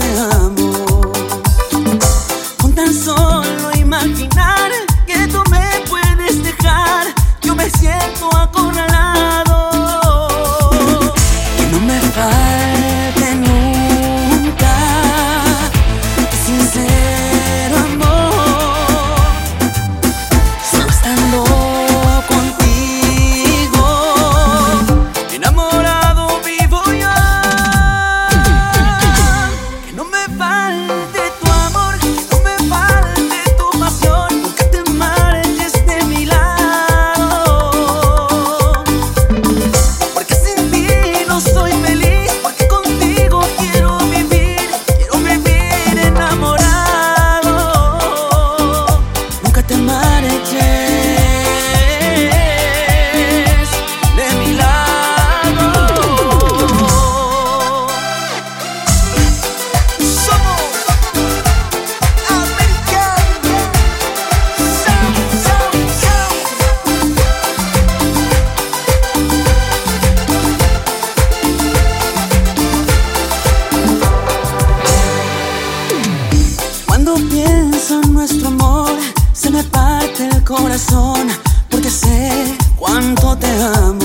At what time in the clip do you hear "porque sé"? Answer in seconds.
81.70-82.30